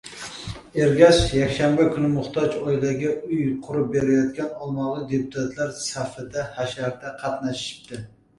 [0.83, 8.03] Ergash yakshanba kuni muhtoj oilaga uy qurib berayotgan Olmaliqlik deputatlar safida hasharda qatnashibdi.